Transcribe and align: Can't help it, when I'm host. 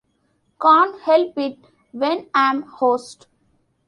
Can't 0.59 0.99
help 1.01 1.37
it, 1.37 1.59
when 1.91 2.25
I'm 2.33 2.63
host. 2.63 3.27